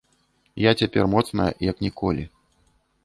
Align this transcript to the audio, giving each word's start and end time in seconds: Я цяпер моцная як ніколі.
Я 0.61 0.71
цяпер 0.79 1.03
моцная 1.15 1.49
як 1.71 1.77
ніколі. 1.87 2.23